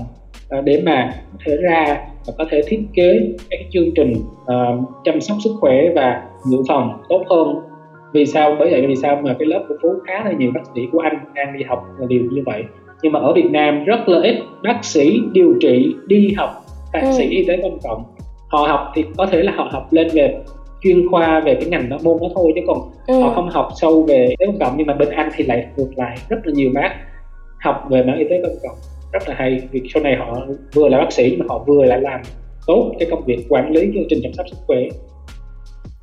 [0.58, 4.89] uh, để mà có thể ra và có thể thiết kế các chương trình uh,
[5.03, 7.56] chăm sóc sức khỏe và dự phòng tốt hơn.
[8.13, 8.56] Vì sao?
[8.60, 10.99] Bởi vậy vì sao mà cái lớp của phú khá là nhiều bác sĩ của
[10.99, 12.63] anh đang đi học là điều như vậy.
[13.01, 16.49] Nhưng mà ở Việt Nam rất là ít bác sĩ điều trị đi học
[16.93, 17.12] bác ừ.
[17.17, 18.03] sĩ y tế công cộng.
[18.47, 20.36] Họ học thì có thể là họ học lên về
[20.82, 23.22] chuyên khoa về cái ngành đó môn đó thôi chứ còn ừ.
[23.22, 25.68] họ không học sâu về y tế công cộng nhưng mà bên anh thì lại
[25.78, 26.90] ngược lại rất là nhiều bác
[27.60, 28.78] học về mảng y tế công cộng
[29.13, 30.38] rất là hay vì sau này họ
[30.74, 32.22] vừa là bác sĩ nhưng mà họ vừa lại làm
[32.68, 34.78] tốt cái công việc quản lý chương trình chăm sóc sức khỏe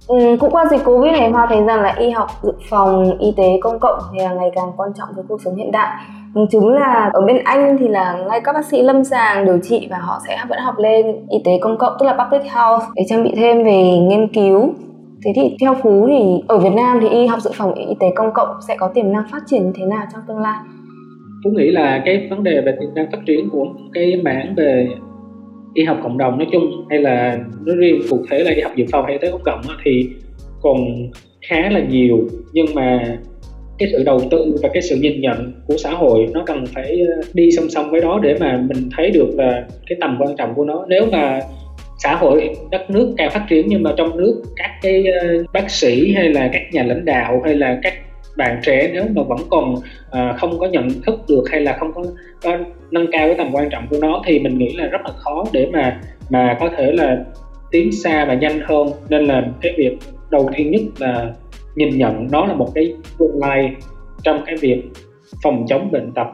[0.09, 3.33] Ừ, cũng qua dịch Covid này Hoa thấy rằng là y học dự phòng y
[3.37, 6.47] tế công cộng thì là ngày càng quan trọng với cuộc sống hiện đại chúng
[6.49, 9.89] chứng là ở bên Anh thì là ngay các bác sĩ lâm sàng điều trị
[9.91, 13.03] và họ sẽ vẫn học lên y tế công cộng, tức là public health để
[13.09, 14.75] trang bị thêm về nghiên cứu.
[15.25, 18.07] Thế thì theo Phú thì ở Việt Nam thì y học dự phòng y tế
[18.17, 20.57] công cộng sẽ có tiềm năng phát triển như thế nào trong tương lai?
[21.45, 24.89] chú nghĩ là cái vấn đề về tiềm năng phát triển của cái mảng về
[25.75, 28.73] y học cộng đồng nói chung hay là nói riêng cụ thể là y học
[28.77, 30.09] dự phòng hay y tế công cộng thì
[30.63, 30.77] còn
[31.49, 32.19] khá là nhiều
[32.53, 33.17] nhưng mà
[33.79, 37.01] cái sự đầu tư và cái sự nhìn nhận của xã hội nó cần phải
[37.17, 40.37] ờ, đi song song với đó để mà mình thấy được là cái tầm quan
[40.37, 40.85] trọng của nó.
[40.89, 41.41] Nếu mà
[41.99, 45.71] xã hội đất nước càng phát triển nhưng mà trong nước các cái ờ, bác
[45.71, 47.95] sĩ hay là các nhà lãnh đạo hay là các
[48.37, 51.93] bạn trẻ nếu mà vẫn còn uh, không có nhận thức được hay là không
[51.93, 52.05] có,
[52.43, 52.59] có
[52.91, 55.45] nâng cao cái tầm quan trọng của nó thì mình nghĩ là rất là khó
[55.53, 57.25] để mà mà có thể là
[57.71, 58.89] tiến xa và nhanh hơn.
[59.09, 59.97] Nên là cái việc
[60.31, 61.33] đầu tiên nhất là
[61.77, 63.77] nhìn nhận nó là một cái tương lai
[64.23, 64.83] trong cái việc
[65.43, 66.27] phòng chống bệnh tật.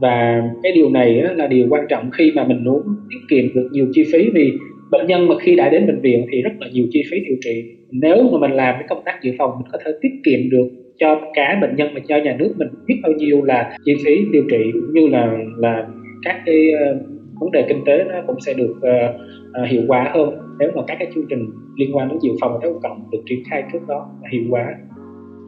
[0.00, 3.68] Và cái điều này là điều quan trọng khi mà mình muốn tiết kiệm được
[3.72, 4.52] nhiều chi phí vì
[4.90, 7.36] bệnh nhân mà khi đã đến bệnh viện thì rất là nhiều chi phí điều
[7.40, 7.64] trị.
[7.90, 10.68] Nếu mà mình làm cái công tác dự phòng mình có thể tiết kiệm được
[10.98, 14.24] cho cả bệnh nhân mà cho nhà nước mình biết bao nhiêu là chi phí
[14.32, 15.86] điều trị cũng như là là
[16.22, 17.06] các cái uh,
[17.40, 19.14] vấn đề kinh tế nó cũng sẽ được uh,
[19.62, 22.52] uh, hiệu quả hơn nếu mà các cái chương trình liên quan đến dự phòng
[22.52, 24.64] và công cộng được triển khai trước đó là hiệu quả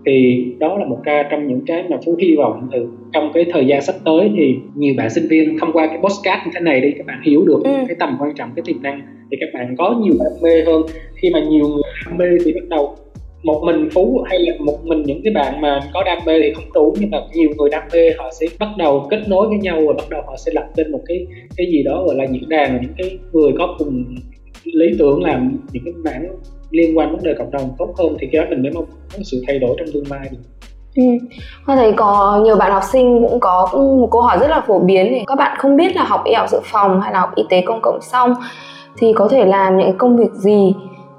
[0.06, 3.44] thì đó là một ca trong những cái mà phú hy vọng từ trong cái
[3.52, 6.60] thời gian sắp tới thì nhiều bạn sinh viên thông qua cái postcard như thế
[6.60, 7.70] này đi các bạn hiểu được ừ.
[7.88, 10.82] cái tầm quan trọng cái tiềm năng thì các bạn có nhiều đam mê hơn
[11.22, 12.96] khi mà nhiều người đam mê thì bắt đầu
[13.42, 16.52] một mình phú hay là một mình những cái bạn mà có đam mê thì
[16.54, 19.58] không đủ nhưng mà nhiều người đam mê họ sẽ bắt đầu kết nối với
[19.58, 22.24] nhau và bắt đầu họ sẽ lập lên một cái cái gì đó gọi là
[22.24, 24.04] diễn đàn những cái người có cùng
[24.64, 26.36] lý tưởng làm những cái mảng
[26.70, 29.18] liên quan vấn đề cộng đồng tốt hơn thì cái đó mình mới mong có
[29.24, 30.28] sự thay đổi trong tương lai.
[30.30, 30.38] Được
[30.96, 31.02] Ừ.
[31.66, 34.78] Hoa thấy có nhiều bạn học sinh cũng có một câu hỏi rất là phổ
[34.78, 37.30] biến thì các bạn không biết là học y học dự phòng hay là học
[37.34, 38.34] y tế công cộng xong
[38.98, 40.74] thì có thể làm những công việc gì?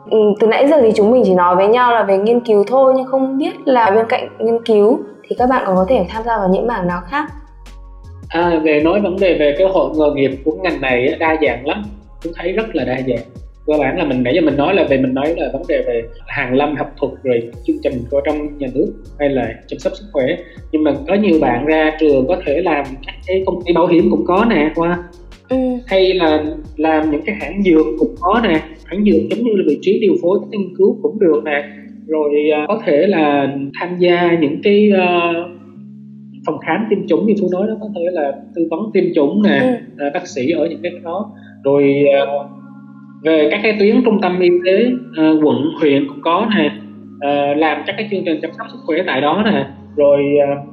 [0.09, 2.63] Ừ, từ nãy giờ thì chúng mình chỉ nói với nhau là về nghiên cứu
[2.67, 6.05] thôi nhưng không biết là bên cạnh nghiên cứu thì các bạn còn có thể
[6.09, 7.25] tham gia vào những mảng nào khác?
[8.27, 11.67] À, về nói vấn đề về cái hội nghề nghiệp của ngành này đa dạng
[11.67, 11.83] lắm
[12.23, 13.25] tôi thấy rất là đa dạng.
[13.67, 15.83] Cơ bản là mình nãy giờ mình nói là về mình nói là vấn đề
[15.87, 19.79] về hàng lâm học thuật rồi chương trình của trong nhà nước hay là chăm
[19.79, 20.25] sóc sức khỏe.
[20.71, 23.87] Nhưng mà có nhiều bạn ra trường có thể làm các cái công ty bảo
[23.87, 25.03] hiểm cũng có nè qua.
[25.49, 25.57] Ừ.
[25.87, 26.43] hay là
[26.77, 28.61] làm những cái hãng dược cũng có nè.
[28.85, 31.63] Hãng dược giống như là vị trí điều phối các nghiên cứu cũng được nè.
[32.07, 32.31] Rồi
[32.63, 35.53] uh, có thể là tham gia những cái uh,
[36.45, 39.41] phòng khám tiêm chủng như phú nói đó có thể là tư vấn tiêm chủng
[39.43, 40.07] nè ừ.
[40.07, 41.31] uh, bác sĩ ở những cái đó
[41.63, 42.51] rồi uh,
[43.23, 46.71] về các cái tuyến trung tâm y tế uh, quận huyện cũng có nè.
[47.15, 49.67] Uh, làm các cái chương trình chăm sóc sức khỏe tại đó nè.
[49.95, 50.23] Rồi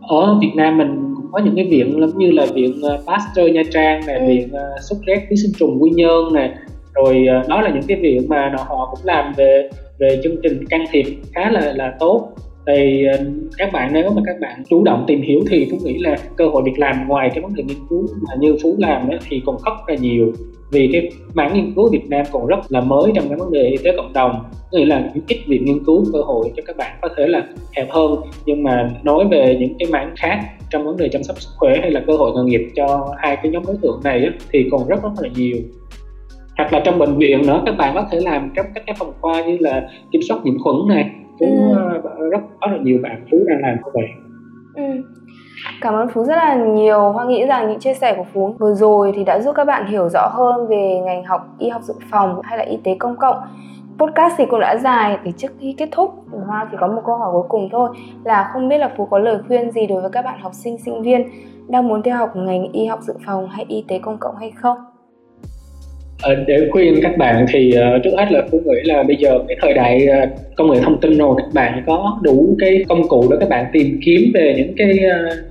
[0.03, 2.73] ở Việt Nam mình cũng có những cái viện giống như là viện
[3.07, 4.27] Pasteur Nha Trang nè ừ.
[4.29, 4.49] viện
[4.83, 6.55] sốt rét ký sinh trùng Quy Nhơn nè.
[6.95, 10.85] Rồi đó là những cái viện mà họ cũng làm về về chương trình can
[10.91, 12.29] thiệp khá là là tốt.
[12.67, 13.05] Thì
[13.59, 16.49] các bạn nếu mà các bạn chủ động tìm hiểu thì cũng nghĩ là cơ
[16.49, 19.43] hội việc làm ngoài cái vấn đề nghiên cứu mà như phú làm đó, thì
[19.47, 20.33] còn rất là nhiều
[20.71, 23.69] vì cái mảng nghiên cứu Việt Nam còn rất là mới trong cái vấn đề
[23.69, 24.45] y tế cộng đồng.
[24.73, 27.91] Nghĩa là ít viện nghiên cứu cơ hội cho các bạn có thể là hẹp
[27.91, 28.15] hơn.
[28.47, 31.79] Nhưng mà nói về những cái mảng khác trong vấn đề chăm sóc sức khỏe
[31.81, 34.69] hay là cơ hội nghề nghiệp cho hai cái nhóm đối tượng này á, thì
[34.71, 35.57] còn rất rất là nhiều.
[36.57, 39.13] Hoặc là trong bệnh viện nữa các bạn có thể làm trong các cái phòng
[39.21, 41.11] khoa như là kiểm soát nhiễm khuẩn này.
[41.39, 41.75] Cũng
[42.19, 42.31] ừ.
[42.31, 44.09] rất có là nhiều bạn phú đang làm như vậy.
[44.75, 45.03] Ừ.
[45.81, 47.13] Cảm ơn Phú rất là nhiều.
[47.13, 49.87] Hoa nghĩ rằng những chia sẻ của Phú vừa rồi thì đã giúp các bạn
[49.87, 53.17] hiểu rõ hơn về ngành học y học dự phòng hay là y tế công
[53.17, 53.37] cộng.
[53.99, 56.15] Podcast thì cũng đã dài để trước khi kết thúc
[56.47, 57.89] Hoa chỉ có một câu hỏi cuối cùng thôi,
[58.25, 60.79] là không biết là Phú có lời khuyên gì đối với các bạn học sinh
[60.79, 61.31] sinh viên
[61.69, 64.51] đang muốn theo học ngành y học dự phòng hay y tế công cộng hay
[64.51, 64.77] không?
[66.23, 69.39] Ờ, để khuyên các bạn thì ờ, trước hết là phú nghĩ là bây giờ
[69.49, 73.09] cái thời đại ờ, công nghệ thông tin rồi các bạn có đủ cái công
[73.09, 74.99] cụ để các bạn tìm kiếm về những cái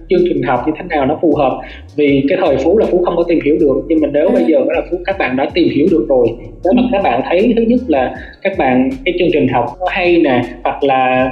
[0.09, 1.59] chương trình học như thế nào nó phù hợp.
[1.95, 4.45] Vì cái thời phú là phú không có tìm hiểu được nhưng mà nếu bây
[4.45, 6.27] giờ là phú các bạn đã tìm hiểu được rồi
[6.63, 9.85] nếu mà các bạn thấy thứ nhất là các bạn cái chương trình học nó
[9.89, 11.31] hay nè hoặc là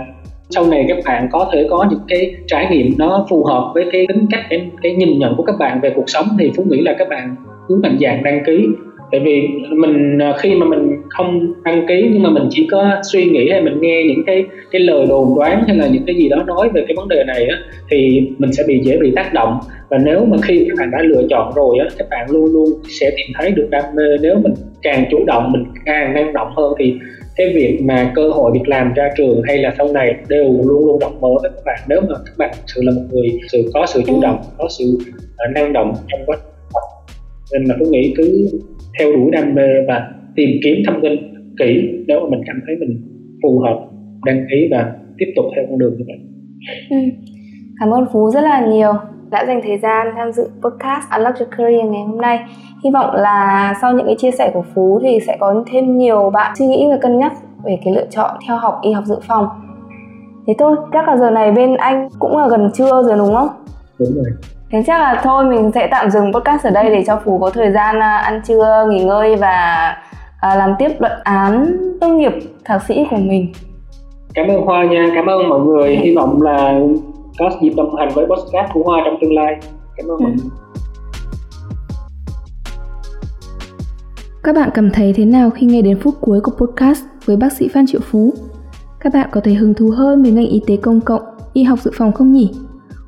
[0.49, 3.85] sau này các bạn có thể có những cái trải nghiệm nó phù hợp với
[3.91, 6.63] cái tính cách cái, cái nhìn nhận của các bạn về cuộc sống thì phú
[6.69, 7.35] nghĩ là các bạn
[7.67, 8.67] cứ mạnh dạng đăng ký
[9.11, 12.91] tại vì mình à, khi mà mình không đăng ký nhưng mà mình chỉ có
[13.11, 16.15] suy nghĩ hay mình nghe những cái cái lời đồn đoán hay là những cái
[16.15, 17.57] gì đó nói về cái vấn đề này á
[17.89, 19.59] thì mình sẽ bị dễ bị tác động.
[19.89, 22.69] Và nếu mà khi các bạn đã lựa chọn rồi á các bạn luôn luôn
[22.89, 24.17] sẽ tìm thấy được đam mê.
[24.21, 26.93] Nếu mình càng chủ động mình càng năng động hơn thì
[27.35, 30.85] cái việc mà cơ hội việc làm ra trường hay là sau này đều luôn
[30.85, 31.79] luôn rộng mở với các bạn.
[31.89, 34.67] Nếu mà các bạn thực sự là một người sự có sự chủ động có
[34.79, 36.57] sự uh, năng động trong quá trình
[37.53, 38.47] nên là tôi nghĩ cứ
[38.99, 41.13] theo đuổi đam mê và tìm kiếm thông tin
[41.59, 43.01] kỹ nếu mà mình cảm thấy mình
[43.43, 43.79] phù hợp
[44.25, 46.19] đăng ký và tiếp tục theo con đường như vậy.
[46.89, 46.97] Ừ.
[47.79, 48.93] Cảm ơn Phú rất là nhiều
[49.29, 52.39] đã dành thời gian tham dự podcast Unlock Your Career ngày hôm nay.
[52.83, 56.29] Hy vọng là sau những cái chia sẻ của Phú thì sẽ có thêm nhiều
[56.29, 57.33] bạn suy nghĩ và cân nhắc
[57.65, 59.47] về cái lựa chọn theo học y học dự phòng.
[60.47, 63.49] Thế thôi, chắc là giờ này bên anh cũng là gần trưa rồi đúng không?
[63.99, 64.25] Đúng rồi.
[64.71, 67.49] Thế chắc là thôi mình sẽ tạm dừng podcast ở đây để cho Phú có
[67.49, 69.95] thời gian à, ăn trưa, nghỉ ngơi và
[70.41, 72.31] à, làm tiếp luận án tốt nghiệp
[72.65, 73.53] thạc sĩ của mình.
[74.33, 75.95] Cảm ơn Hoa nha, cảm ơn mọi người.
[75.95, 76.79] Hy vọng là
[77.39, 79.55] có dịp đồng hành với podcast của Hoa trong tương lai.
[79.97, 80.35] Cảm ơn mọi ừ.
[80.37, 80.51] người.
[84.43, 87.53] Các bạn cảm thấy thế nào khi nghe đến phút cuối của podcast với bác
[87.53, 88.33] sĩ Phan Triệu Phú?
[88.99, 91.21] Các bạn có thấy hứng thú hơn về ngành y tế công cộng,
[91.53, 92.51] y học dự phòng không nhỉ?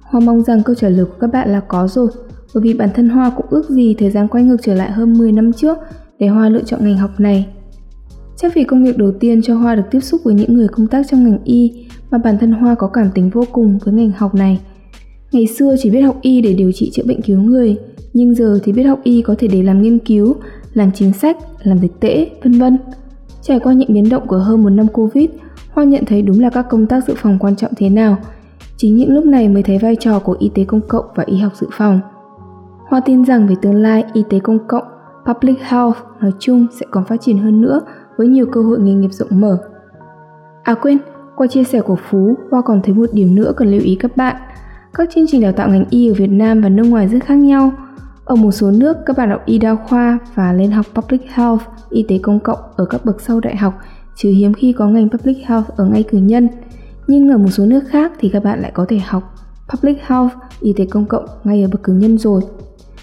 [0.10, 2.08] Hoa mong rằng câu trả lời của các bạn là có rồi,
[2.54, 5.18] bởi vì bản thân Hoa cũng ước gì thời gian quay ngược trở lại hơn
[5.18, 5.78] 10 năm trước
[6.20, 7.48] để Hoa lựa chọn ngành học này.
[8.38, 10.88] Chắc vì công việc đầu tiên cho Hoa được tiếp xúc với những người công
[10.88, 14.12] tác trong ngành y mà bản thân Hoa có cảm tính vô cùng với ngành
[14.12, 14.60] học này.
[15.32, 17.78] Ngày xưa chỉ biết học y để điều trị chữa bệnh cứu người,
[18.14, 20.36] nhưng giờ thì biết học y có thể để làm nghiên cứu,
[20.74, 22.78] làm chính sách, làm dịch tễ, vân vân.
[23.42, 25.30] Trải qua những biến động của hơn một năm Covid,
[25.72, 28.18] Hoa nhận thấy đúng là các công tác dự phòng quan trọng thế nào–
[28.82, 31.38] Chính những lúc này mới thấy vai trò của y tế công cộng và y
[31.38, 32.00] học dự phòng.
[32.88, 34.84] Hoa tin rằng về tương lai, y tế công cộng,
[35.26, 37.82] public health nói chung sẽ còn phát triển hơn nữa
[38.18, 39.58] với nhiều cơ hội nghề nghiệp rộng mở.
[40.64, 40.98] À quên,
[41.36, 44.18] qua chia sẻ của Phú, Hoa còn thấy một điểm nữa cần lưu ý các
[44.18, 44.36] bạn.
[44.94, 47.36] Các chương trình đào tạo ngành y ở Việt Nam và nước ngoài rất khác
[47.36, 47.72] nhau.
[48.26, 51.62] Ở một số nước, các bạn học y đa khoa và lên học public health,
[51.90, 53.74] y tế công cộng ở các bậc sau đại học,
[54.16, 56.48] trừ hiếm khi có ngành public health ở ngay cử nhân–
[57.10, 59.36] nhưng ở một số nước khác thì các bạn lại có thể học
[59.70, 62.42] Public Health, y tế công cộng ngay ở bậc cử nhân rồi.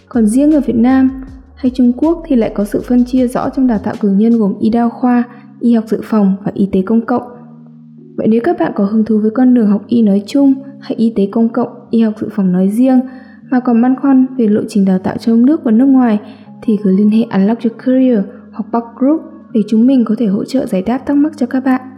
[0.09, 3.49] Còn riêng ở Việt Nam hay Trung Quốc thì lại có sự phân chia rõ
[3.51, 5.25] trong đào tạo cử nhân gồm y đa khoa,
[5.61, 7.23] y học dự phòng và y tế công cộng.
[8.17, 10.95] Vậy nếu các bạn có hứng thú với con đường học y nói chung hay
[10.97, 13.01] y tế công cộng, y học dự phòng nói riêng
[13.51, 16.21] mà còn băn khoăn về lộ trình đào tạo trong nước và nước ngoài
[16.63, 18.19] thì cứ liên hệ Unlock Your Career
[18.53, 19.21] hoặc Park Group
[19.53, 21.96] để chúng mình có thể hỗ trợ giải đáp thắc mắc cho các bạn.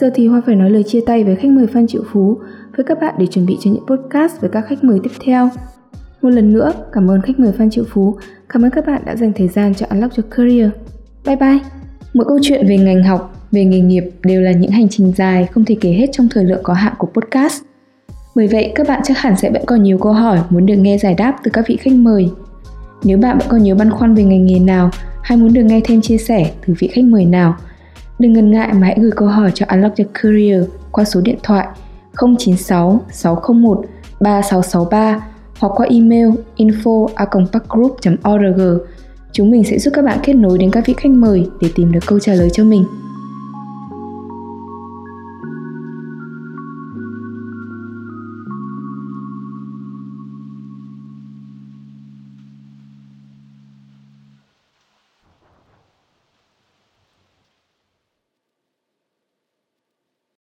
[0.00, 2.38] Giờ thì Hoa phải nói lời chia tay với khách mời Phan Triệu Phú
[2.76, 5.50] với các bạn để chuẩn bị cho những podcast với các khách mời tiếp theo.
[6.22, 8.16] Một lần nữa, cảm ơn khách mời Phan Triệu Phú,
[8.48, 10.70] cảm ơn các bạn đã dành thời gian cho Unlock Your Career.
[11.26, 11.58] Bye bye!
[12.14, 15.46] Mỗi câu chuyện về ngành học, về nghề nghiệp đều là những hành trình dài
[15.46, 17.62] không thể kể hết trong thời lượng có hạn của podcast.
[18.34, 20.98] Bởi vậy, các bạn chắc hẳn sẽ vẫn còn nhiều câu hỏi muốn được nghe
[20.98, 22.30] giải đáp từ các vị khách mời.
[23.04, 24.90] Nếu bạn vẫn còn nhiều băn khoăn về ngành nghề nào
[25.22, 27.56] hay muốn được nghe thêm chia sẻ từ vị khách mời nào–
[28.18, 31.38] Đừng ngần ngại mà hãy gửi câu hỏi cho Unlock Your Career qua số điện
[31.42, 31.66] thoại
[32.38, 33.84] 096 601
[34.20, 35.20] 3663
[35.58, 37.06] hoặc qua email info
[38.34, 38.82] org
[39.32, 41.92] Chúng mình sẽ giúp các bạn kết nối đến các vị khách mời để tìm
[41.92, 42.84] được câu trả lời cho mình.